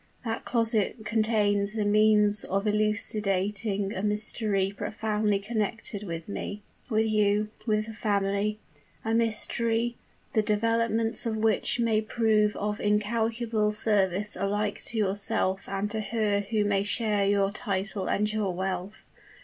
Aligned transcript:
That 0.25 0.45
closet 0.45 1.05
contains 1.05 1.73
the 1.73 1.85
means 1.85 2.43
of 2.45 2.65
elucidating 2.65 3.93
a 3.93 4.01
mystery 4.01 4.71
profoundly 4.75 5.37
connected 5.37 6.01
with 6.01 6.27
me 6.27 6.63
with 6.89 7.05
you 7.05 7.49
with 7.67 7.85
the 7.85 7.93
family 7.93 8.57
a 9.05 9.13
mystery, 9.13 9.97
the 10.33 10.41
developments 10.41 11.27
of 11.27 11.37
which 11.37 11.79
may 11.79 12.01
prove 12.01 12.55
of 12.55 12.79
incalculable 12.79 13.71
service 13.71 14.35
alike 14.35 14.83
to 14.85 14.97
yourself 14.97 15.69
and 15.69 15.91
to 15.91 16.01
her 16.01 16.39
who 16.49 16.65
may 16.65 16.81
share 16.81 17.27
your 17.27 17.51
title 17.51 18.09
and 18.09 18.33
your 18.33 18.51
wealth. 18.55 19.03